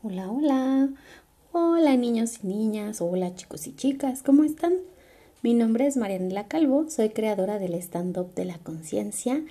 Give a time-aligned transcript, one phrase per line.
[0.00, 0.90] Hola, hola.
[1.50, 4.74] Hola niños y niñas, hola chicos y chicas, ¿cómo están?
[5.42, 9.42] Mi nombre es Marianela Calvo, soy creadora del stand-up de la conciencia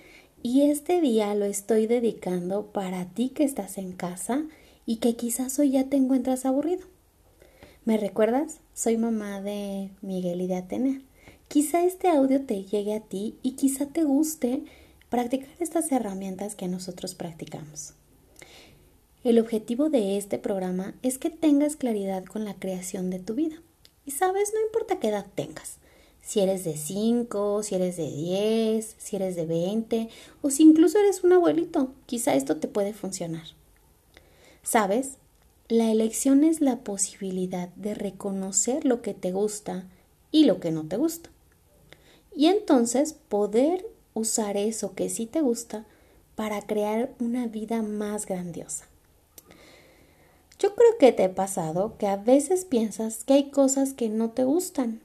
[0.42, 4.46] y este día lo estoy dedicando para ti que estás en casa
[4.86, 6.88] y que quizás hoy ya te encuentras aburrido.
[7.84, 8.62] ¿Me recuerdas?
[8.74, 11.02] Soy mamá de Miguel y de Atenea.
[11.50, 14.64] Quizá este audio te llegue a ti y quizá te guste
[15.10, 17.96] practicar estas herramientas que nosotros practicamos.
[19.28, 23.62] El objetivo de este programa es que tengas claridad con la creación de tu vida.
[24.06, 25.80] Y sabes, no importa qué edad tengas,
[26.22, 30.08] si eres de 5, si eres de 10, si eres de 20
[30.42, 33.48] o si incluso eres un abuelito, quizá esto te puede funcionar.
[34.64, 35.18] Sabes,
[35.68, 39.90] la elección es la posibilidad de reconocer lo que te gusta
[40.32, 41.30] y lo que no te gusta.
[42.34, 45.86] Y entonces poder usar eso que sí te gusta
[46.36, 48.88] para crear una vida más grandiosa.
[50.60, 54.32] Yo creo que te ha pasado que a veces piensas que hay cosas que no
[54.32, 55.02] te gustan.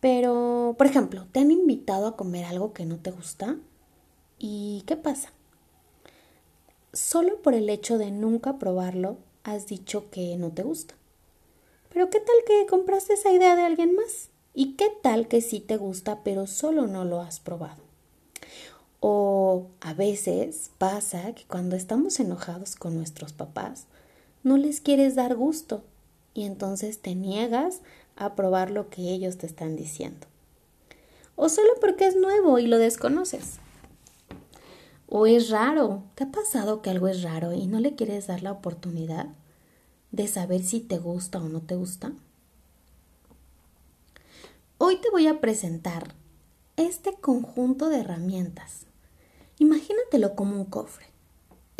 [0.00, 3.56] Pero, por ejemplo, te han invitado a comer algo que no te gusta.
[4.38, 5.30] ¿Y qué pasa?
[6.92, 10.94] Solo por el hecho de nunca probarlo, has dicho que no te gusta.
[11.92, 14.30] Pero ¿qué tal que compraste esa idea de alguien más?
[14.54, 17.82] ¿Y qué tal que sí te gusta, pero solo no lo has probado?
[18.98, 23.86] O a veces pasa que cuando estamos enojados con nuestros papás,
[24.42, 25.82] no les quieres dar gusto
[26.34, 27.80] y entonces te niegas
[28.16, 30.26] a probar lo que ellos te están diciendo.
[31.36, 33.58] O solo porque es nuevo y lo desconoces.
[35.08, 36.04] O es raro.
[36.14, 39.26] ¿Te ha pasado que algo es raro y no le quieres dar la oportunidad
[40.12, 42.12] de saber si te gusta o no te gusta?
[44.78, 46.14] Hoy te voy a presentar
[46.76, 48.86] este conjunto de herramientas.
[49.58, 51.09] Imagínatelo como un cofre.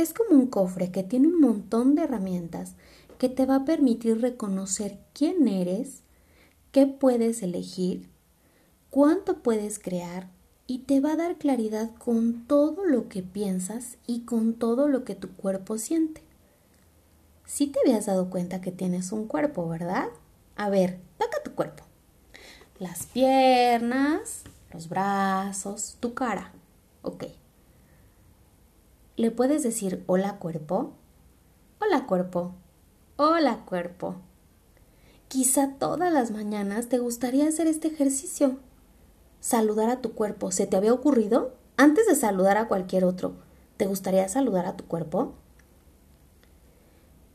[0.01, 2.73] Es como un cofre que tiene un montón de herramientas
[3.19, 6.01] que te va a permitir reconocer quién eres,
[6.73, 8.09] qué puedes elegir,
[8.89, 10.31] cuánto puedes crear
[10.66, 15.05] y te va a dar claridad con todo lo que piensas y con todo lo
[15.05, 16.22] que tu cuerpo siente.
[17.44, 20.09] Si te habías dado cuenta que tienes un cuerpo, ¿verdad?
[20.56, 21.84] A ver, toca tu cuerpo.
[22.78, 26.53] Las piernas, los brazos, tu cara.
[27.03, 27.25] Ok.
[29.20, 30.94] Le puedes decir hola cuerpo,
[31.78, 32.54] hola cuerpo,
[33.16, 34.14] hola cuerpo.
[35.28, 38.56] Quizá todas las mañanas te gustaría hacer este ejercicio.
[39.38, 40.50] Saludar a tu cuerpo.
[40.53, 41.53] ¿Se te había ocurrido?
[41.76, 43.34] Antes de saludar a cualquier otro,
[43.76, 45.34] ¿te gustaría saludar a tu cuerpo?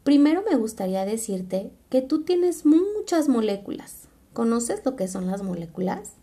[0.03, 4.07] Primero me gustaría decirte que tú tienes muchas moléculas.
[4.33, 6.13] ¿Conoces lo que son las moléculas?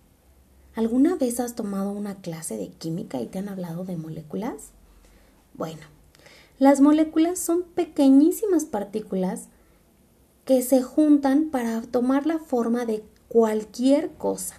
[0.75, 4.73] ¿Alguna vez has tomado una clase de química y te han hablado de moléculas?
[5.55, 5.83] Bueno,
[6.59, 9.49] las moléculas son pequeñísimas partículas
[10.45, 14.57] que se juntan para tomar la forma de cualquier cosa.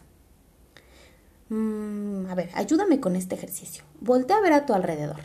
[1.49, 3.83] Mm, a ver, ayúdame con este ejercicio.
[3.99, 5.21] Voltea a ver a tu alrededor.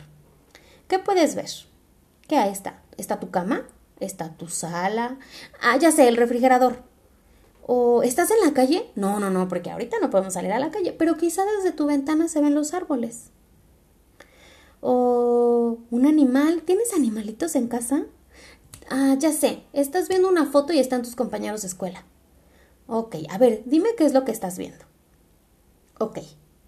[0.87, 1.49] ¿Qué puedes ver?
[2.27, 2.81] ¿Qué ahí está?
[2.97, 3.65] ¿Está tu cama?
[3.99, 5.17] ¿Está tu sala?
[5.61, 6.83] Ah, ya sé, el refrigerador.
[7.65, 8.89] ¿O estás en la calle?
[8.95, 11.85] No, no, no, porque ahorita no podemos salir a la calle, pero quizá desde tu
[11.85, 13.31] ventana se ven los árboles.
[15.99, 16.61] ¿O un animal?
[16.61, 18.05] ¿Tienes animalitos en casa?
[18.89, 22.05] Ah, ya sé, estás viendo una foto y están tus compañeros de escuela.
[22.87, 24.85] Ok, a ver, dime qué es lo que estás viendo.
[25.99, 26.19] Ok,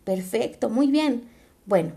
[0.04, 1.30] perfecto, muy bien.
[1.66, 1.94] Bueno,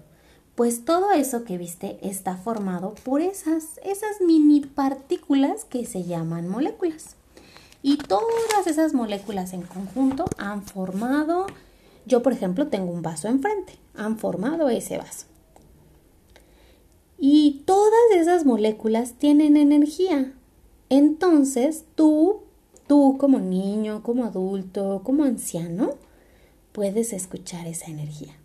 [0.55, 6.47] pues todo eso que viste está formado por esas, esas mini partículas que se llaman
[6.47, 7.17] moléculas.
[7.83, 11.47] Y todas esas moléculas en conjunto han formado,
[12.07, 15.34] yo por ejemplo tengo un vaso enfrente, han formado ese vaso.
[17.19, 20.35] Y todas esas moléculas tienen energía.
[20.89, 22.43] Entonces tú,
[22.87, 25.95] tú como niño, como adulto, como anciano,
[26.73, 28.37] puedes escuchar esa energía.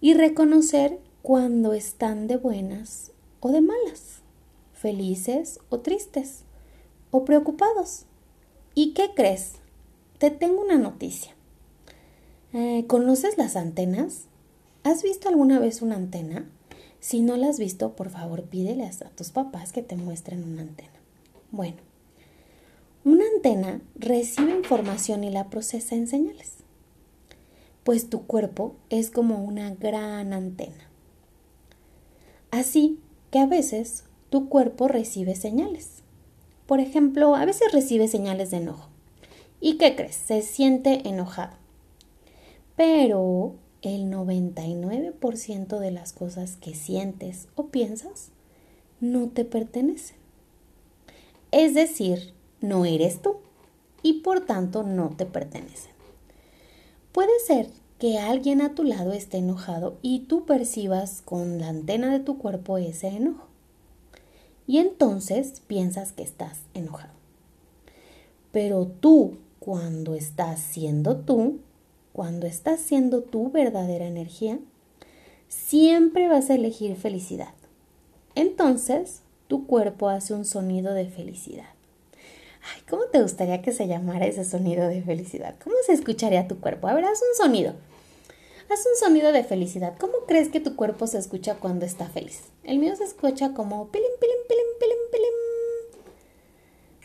[0.00, 4.20] Y reconocer cuando están de buenas o de malas,
[4.72, 6.44] felices o tristes,
[7.10, 8.06] o preocupados.
[8.74, 9.52] ¿Y qué crees?
[10.18, 11.32] Te tengo una noticia.
[12.52, 14.24] Eh, ¿Conoces las antenas?
[14.82, 16.48] ¿Has visto alguna vez una antena?
[17.04, 20.62] Si no la has visto, por favor pídele a tus papás que te muestren una
[20.62, 20.88] antena.
[21.50, 21.76] Bueno,
[23.04, 26.54] una antena recibe información y la procesa en señales.
[27.84, 30.88] Pues tu cuerpo es como una gran antena.
[32.50, 32.98] Así
[33.30, 36.02] que a veces tu cuerpo recibe señales.
[36.64, 38.88] Por ejemplo, a veces recibe señales de enojo.
[39.60, 40.16] ¿Y qué crees?
[40.16, 41.52] Se siente enojado.
[42.76, 48.30] Pero el 99% de las cosas que sientes o piensas
[49.00, 50.16] no te pertenecen.
[51.50, 53.36] Es decir, no eres tú
[54.02, 55.92] y por tanto no te pertenecen.
[57.12, 62.12] Puede ser que alguien a tu lado esté enojado y tú percibas con la antena
[62.12, 63.46] de tu cuerpo ese enojo.
[64.66, 67.12] Y entonces piensas que estás enojado.
[68.50, 71.60] Pero tú, cuando estás siendo tú,
[72.14, 74.60] cuando estás siendo tu verdadera energía,
[75.48, 77.52] siempre vas a elegir felicidad.
[78.36, 81.66] Entonces, tu cuerpo hace un sonido de felicidad.
[82.72, 85.56] Ay, ¿cómo te gustaría que se llamara ese sonido de felicidad?
[85.62, 86.86] ¿Cómo se escucharía tu cuerpo?
[86.86, 87.74] A ver, haz un sonido.
[88.70, 89.94] Haz un sonido de felicidad.
[89.98, 92.42] ¿Cómo crees que tu cuerpo se escucha cuando está feliz?
[92.62, 96.04] El mío se escucha como pilim, pilim, pilim, pilim, pilim.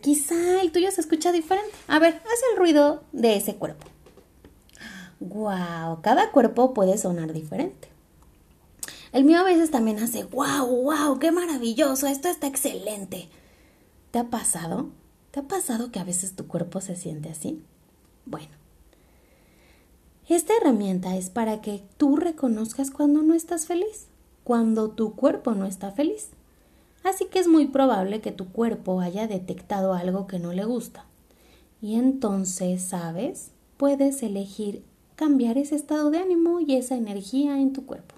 [0.02, 1.72] Quizá el tuyo se escucha diferente.
[1.88, 3.88] A ver, haz el ruido de ese cuerpo.
[5.20, 7.90] Wow, cada cuerpo puede sonar diferente.
[9.12, 13.28] El mío a veces también hace wow, wow, qué maravilloso, esto está excelente.
[14.12, 14.90] ¿Te ha pasado?
[15.32, 17.64] ¿Te ha pasado que a veces tu cuerpo se siente así?
[18.26, 18.50] Bueno,
[20.28, 24.08] esta herramienta es para que tú reconozcas cuando no estás feliz,
[24.44, 26.30] cuando tu cuerpo no está feliz.
[27.04, 31.06] Así que es muy probable que tu cuerpo haya detectado algo que no le gusta.
[31.82, 33.52] Y entonces, ¿sabes?
[33.78, 34.84] Puedes elegir
[35.20, 38.16] cambiar ese estado de ánimo y esa energía en tu cuerpo.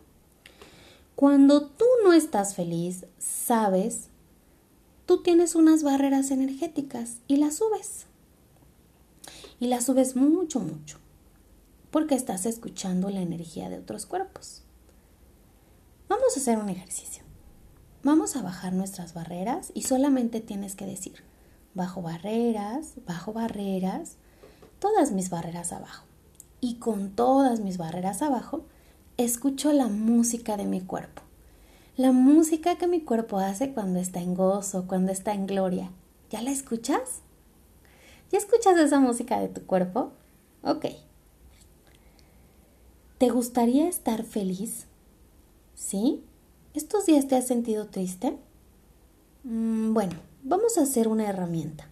[1.16, 4.10] Cuando tú no estás feliz, sabes,
[5.08, 8.06] tú tienes unas barreras energéticas y las subes.
[9.60, 11.00] Y las subes mucho, mucho,
[11.90, 14.62] porque estás escuchando la energía de otros cuerpos.
[16.08, 17.24] Vamos a hacer un ejercicio.
[18.04, 21.24] Vamos a bajar nuestras barreras y solamente tienes que decir,
[21.74, 24.18] bajo barreras, bajo barreras,
[24.78, 26.11] todas mis barreras abajo
[26.62, 28.64] y con todas mis barreras abajo,
[29.18, 31.24] escucho la música de mi cuerpo.
[31.98, 35.90] La música que mi cuerpo hace cuando está en gozo, cuando está en gloria.
[36.30, 37.22] ¿Ya la escuchas?
[38.32, 40.12] ¿Ya escuchas esa música de tu cuerpo?
[40.64, 40.86] Ok.
[43.18, 44.86] ¿Te gustaría estar feliz?
[45.76, 46.24] ¿Sí?
[46.74, 48.38] ¿Estos días te has sentido triste?
[49.44, 51.90] Mm, bueno, vamos a hacer una herramienta.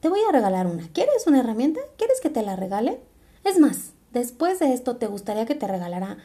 [0.00, 0.88] Te voy a regalar una.
[0.88, 1.80] ¿Quieres una herramienta?
[1.96, 3.00] ¿Quieres que te la regale?
[3.44, 6.18] Es más, Después de esto, ¿te gustaría que te regalara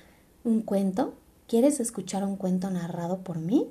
[0.43, 1.15] un cuento?
[1.47, 3.69] ¿Quieres escuchar un cuento narrado por mí?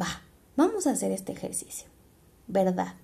[0.00, 0.22] Va,
[0.56, 1.88] vamos a hacer este ejercicio.
[2.48, 2.94] ¿Verdad?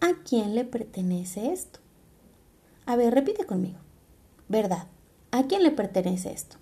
[0.00, 1.80] ¿A quién le pertenece esto?
[2.86, 3.78] A ver, repite conmigo.
[4.48, 4.86] ¿Verdad?
[5.30, 6.56] ¿A quién le pertenece esto?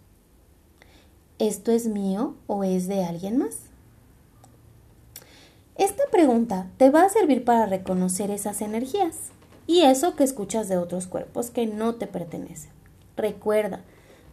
[1.38, 3.58] ¿Esto es mío o es de alguien más?
[5.76, 9.32] Esta pregunta te va a servir para reconocer esas energías
[9.66, 12.70] y eso que escuchas de otros cuerpos que no te pertenecen.
[13.16, 13.82] Recuerda,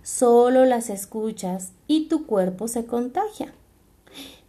[0.04, 3.54] solo las escuchas y tu cuerpo se contagia.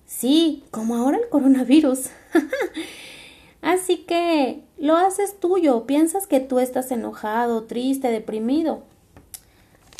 [0.06, 2.10] Sí, como ahora el coronavirus.
[3.62, 8.82] Así que lo haces tuyo, piensas que tú estás enojado, triste, deprimido.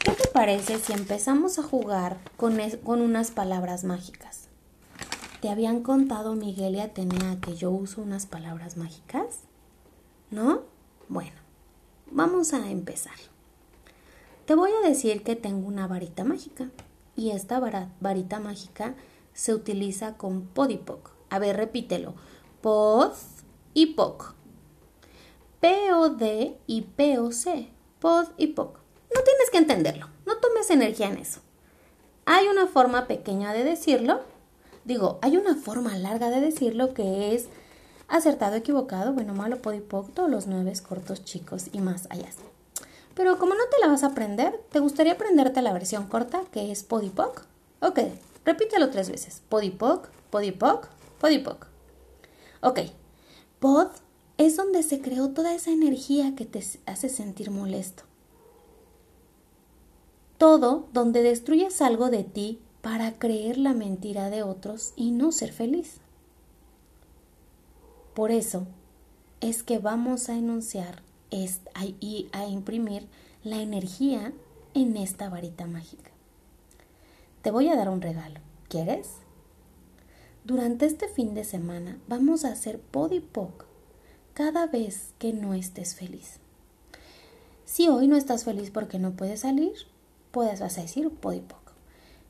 [0.05, 4.49] ¿Qué te parece si empezamos a jugar con, con unas palabras mágicas?
[5.41, 9.41] ¿Te habían contado Miguel y Atenea que yo uso unas palabras mágicas?
[10.31, 10.72] ¿No?
[11.09, 11.37] Bueno,
[12.11, 13.15] vamos a empezar.
[14.47, 16.71] Te voy a decir que tengo una varita mágica
[17.17, 17.61] y esta
[18.01, 18.95] varita mágica
[19.35, 21.11] se utiliza con podipoc.
[21.31, 22.15] A ver, repítelo.
[22.61, 23.13] Pod
[23.75, 24.35] y poc.
[25.61, 27.69] P-O-D y P-O-C.
[28.01, 28.79] Pod y poc.
[29.15, 30.09] No tienes que entenderlo.
[30.27, 31.41] No tomes energía en eso.
[32.25, 34.21] Hay una forma pequeña de decirlo.
[34.85, 37.49] Digo, hay una forma larga de decirlo que es
[38.17, 42.29] acertado, equivocado, bueno, malo, podipoc, todos los nueve cortos, chicos y más allá.
[43.15, 46.71] Pero como no te la vas a aprender, ¿te gustaría aprenderte la versión corta que
[46.71, 47.47] es podipoc?
[47.81, 48.01] Ok,
[48.45, 49.43] repítelo tres veces.
[49.49, 50.89] Podipoc, podipoc,
[51.21, 51.67] podipoc.
[52.61, 52.81] Ok,
[53.59, 53.89] pod
[54.39, 58.05] es donde se creó toda esa energía que te hace sentir molesto.
[60.39, 65.53] Todo donde destruyes algo de ti para creer la mentira de otros y no ser
[65.53, 66.02] feliz.
[68.15, 68.67] Por eso
[69.41, 71.03] es que vamos a enunciar
[72.01, 73.09] y a imprimir
[73.43, 74.33] la energía
[74.75, 76.11] en esta varita mágica.
[77.41, 78.41] Te voy a dar un regalo.
[78.69, 79.09] ¿Quieres?
[80.45, 83.65] Durante este fin de semana vamos a hacer podipoc
[84.35, 86.39] cada vez que no estés feliz.
[87.65, 89.73] Si hoy no estás feliz porque no puedes salir,
[90.31, 91.73] puedes vas a decir podipoc.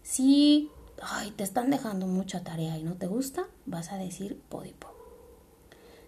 [0.03, 0.71] Si
[1.01, 5.02] ay, te están dejando mucha tarea y no te gusta, vas a decir podipoc.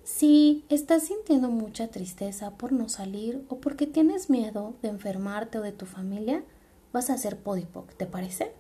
[0.04, 5.62] Si estás sintiendo mucha tristeza por no salir o porque tienes miedo de enfermarte o
[5.62, 6.44] de tu familia,
[6.92, 8.52] vas a hacer podipoc, ¿te parece?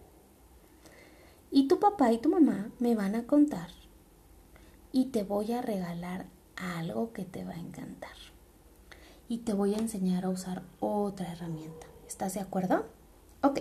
[1.50, 3.68] Y tu papá y tu mamá me van a contar
[4.90, 6.24] y te voy a regalar
[6.56, 8.16] algo que te va a encantar.
[9.28, 11.86] Y te voy a enseñar a usar otra herramienta.
[12.08, 12.86] ¿Estás de acuerdo?
[13.42, 13.60] Ok.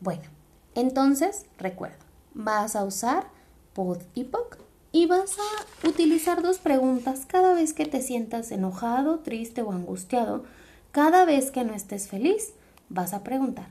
[0.00, 0.24] Bueno,
[0.74, 2.04] entonces recuerda,
[2.34, 3.28] vas a usar
[3.72, 4.02] Pod
[4.92, 10.44] y vas a utilizar dos preguntas cada vez que te sientas enojado, triste o angustiado.
[10.92, 12.52] Cada vez que no estés feliz,
[12.88, 13.68] vas a preguntar,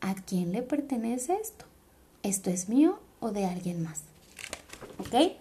[0.00, 1.66] ¿a quién le pertenece esto?
[2.22, 4.02] ¿Esto es mío o de alguien más?
[4.98, 5.36] ¿Ok?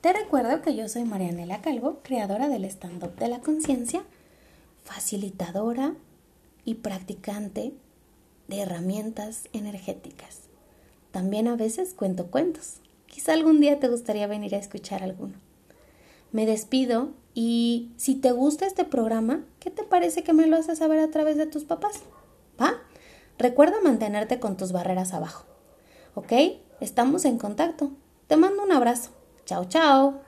[0.00, 4.02] Te recuerdo que yo soy Marianela Calvo, creadora del stand-up de la conciencia,
[4.84, 5.94] facilitadora
[6.64, 7.74] y practicante
[8.46, 10.40] de herramientas energéticas.
[11.10, 12.76] También a veces cuento cuentos.
[13.18, 15.34] Quizá algún día te gustaría venir a escuchar alguno.
[16.30, 20.78] Me despido y si te gusta este programa, ¿qué te parece que me lo haces
[20.78, 22.04] saber a través de tus papás?
[22.62, 22.74] ¿Va?
[23.36, 25.46] Recuerda mantenerte con tus barreras abajo.
[26.14, 26.32] ¿Ok?
[26.78, 27.90] Estamos en contacto.
[28.28, 29.10] Te mando un abrazo.
[29.46, 30.20] Chao, chao.